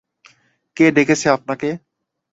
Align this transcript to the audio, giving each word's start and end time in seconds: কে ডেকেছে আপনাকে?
কে 0.77 0.85
ডেকেছে 0.95 1.27
আপনাকে? 1.29 1.69